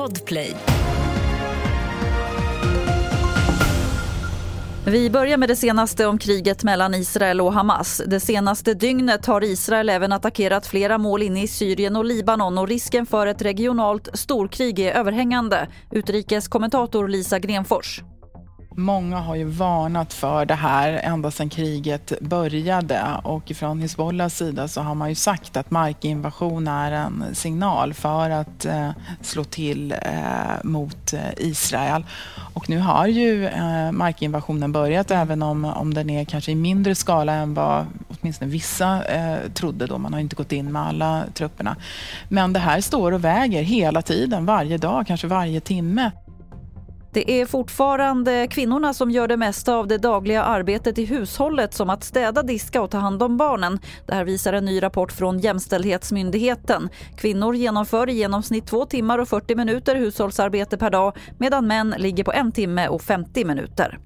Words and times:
Podplay. 0.00 0.56
Vi 4.86 5.10
börjar 5.10 5.36
med 5.36 5.48
det 5.48 5.56
senaste 5.56 6.06
om 6.06 6.18
kriget 6.18 6.64
mellan 6.64 6.94
Israel 6.94 7.40
och 7.40 7.52
Hamas. 7.52 8.02
Det 8.06 8.20
senaste 8.20 8.74
dygnet 8.74 9.26
har 9.26 9.44
Israel 9.44 9.88
även 9.88 10.12
attackerat 10.12 10.66
flera 10.66 10.98
mål 10.98 11.22
inne 11.22 11.42
i 11.42 11.48
Syrien 11.48 11.96
och 11.96 12.04
Libanon 12.04 12.58
och 12.58 12.68
risken 12.68 13.06
för 13.06 13.26
ett 13.26 13.42
regionalt 13.42 14.08
storkrig 14.14 14.78
är 14.78 14.92
överhängande. 14.92 15.68
Utrikeskommentator 15.90 17.08
Lisa 17.08 17.38
Grenfors. 17.38 18.02
Många 18.80 19.16
har 19.16 19.34
ju 19.34 19.44
varnat 19.44 20.12
för 20.12 20.46
det 20.46 20.54
här 20.54 20.92
ända 20.92 21.30
sedan 21.30 21.48
kriget 21.48 22.12
började 22.20 23.02
och 23.22 23.52
från 23.54 23.80
Hizbollahs 23.80 24.36
sida 24.36 24.68
så 24.68 24.80
har 24.80 24.94
man 24.94 25.08
ju 25.08 25.14
sagt 25.14 25.56
att 25.56 25.70
markinvasion 25.70 26.68
är 26.68 26.92
en 26.92 27.24
signal 27.32 27.94
för 27.94 28.30
att 28.30 28.64
eh, 28.64 28.90
slå 29.20 29.44
till 29.44 29.92
eh, 29.92 29.98
mot 30.62 31.12
eh, 31.12 31.20
Israel. 31.36 32.04
Och 32.54 32.70
nu 32.70 32.78
har 32.78 33.06
ju 33.06 33.46
eh, 33.46 33.92
markinvasionen 33.92 34.72
börjat 34.72 35.10
även 35.10 35.42
om, 35.42 35.64
om 35.64 35.94
den 35.94 36.10
är 36.10 36.24
kanske 36.24 36.52
i 36.52 36.54
mindre 36.54 36.94
skala 36.94 37.32
än 37.32 37.54
vad 37.54 37.86
åtminstone 38.08 38.50
vissa 38.50 39.04
eh, 39.04 39.50
trodde 39.54 39.86
då. 39.86 39.98
Man 39.98 40.12
har 40.12 40.20
inte 40.20 40.36
gått 40.36 40.52
in 40.52 40.72
med 40.72 40.82
alla 40.82 41.24
trupperna. 41.34 41.76
Men 42.28 42.52
det 42.52 42.60
här 42.60 42.80
står 42.80 43.12
och 43.12 43.24
väger 43.24 43.62
hela 43.62 44.02
tiden, 44.02 44.46
varje 44.46 44.78
dag, 44.78 45.06
kanske 45.06 45.26
varje 45.26 45.60
timme. 45.60 46.10
Det 47.12 47.30
är 47.30 47.46
fortfarande 47.46 48.46
kvinnorna 48.50 48.94
som 48.94 49.10
gör 49.10 49.28
det 49.28 49.36
mesta 49.36 49.74
av 49.74 49.86
det 49.86 49.98
dagliga 49.98 50.42
arbetet 50.42 50.98
i 50.98 51.04
hushållet 51.04 51.74
som 51.74 51.90
att 51.90 52.04
städa, 52.04 52.42
diska 52.42 52.82
och 52.82 52.90
ta 52.90 52.98
hand 52.98 53.22
om 53.22 53.36
barnen. 53.36 53.78
Det 54.06 54.14
här 54.14 54.24
visar 54.24 54.52
en 54.52 54.64
ny 54.64 54.82
rapport 54.82 55.12
från 55.12 55.38
Jämställdhetsmyndigheten. 55.38 56.88
Kvinnor 57.16 57.54
genomför 57.54 58.08
i 58.08 58.12
genomsnitt 58.12 58.66
2 58.66 58.86
timmar 58.86 59.18
och 59.18 59.28
40 59.28 59.54
minuter 59.54 59.96
hushållsarbete 59.96 60.78
per 60.78 60.90
dag 60.90 61.16
medan 61.38 61.66
män 61.66 61.94
ligger 61.98 62.24
på 62.24 62.32
1 62.32 62.54
timme 62.54 62.88
och 62.88 63.02
50 63.02 63.44
minuter. 63.44 63.98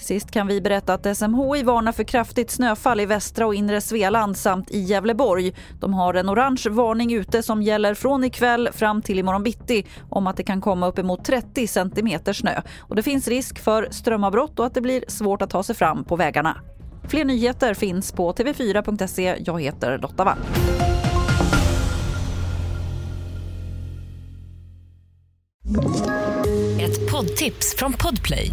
Till 0.00 0.06
sist 0.06 0.30
kan 0.30 0.46
vi 0.46 0.60
berätta 0.60 0.94
att 0.94 1.16
SMHI 1.16 1.62
varnar 1.62 1.92
för 1.92 2.04
kraftigt 2.04 2.50
snöfall 2.50 3.00
i 3.00 3.06
västra 3.06 3.46
och 3.46 3.54
inre 3.54 3.80
Svealand 3.80 4.36
samt 4.36 4.70
i 4.70 4.78
Gävleborg. 4.78 5.54
De 5.80 5.94
har 5.94 6.14
en 6.14 6.28
orange 6.30 6.64
varning 6.70 7.12
ute 7.12 7.42
som 7.42 7.62
gäller 7.62 7.94
från 7.94 8.24
ikväll 8.24 8.68
fram 8.72 9.02
till 9.02 9.18
imorgon 9.18 9.42
bitti 9.42 9.86
om 10.08 10.26
att 10.26 10.36
det 10.36 10.42
kan 10.42 10.60
komma 10.60 10.86
uppemot 10.86 11.24
30 11.24 11.66
centimeter 11.66 12.32
snö. 12.32 12.60
Och 12.78 12.96
det 12.96 13.02
finns 13.02 13.28
risk 13.28 13.58
för 13.58 13.88
strömavbrott 13.90 14.58
och 14.58 14.66
att 14.66 14.74
det 14.74 14.80
blir 14.80 15.04
svårt 15.08 15.42
att 15.42 15.50
ta 15.50 15.62
sig 15.62 15.74
fram 15.74 16.04
på 16.04 16.16
vägarna. 16.16 16.56
Fler 17.08 17.24
nyheter 17.24 17.74
finns 17.74 18.12
på 18.12 18.32
tv4.se. 18.32 19.36
Jag 19.46 19.62
heter 19.62 19.98
Lotta 19.98 20.24
Wall. 20.24 20.38
Ett 26.80 27.12
poddtips 27.12 27.74
från 27.76 27.92
Podplay. 27.92 28.52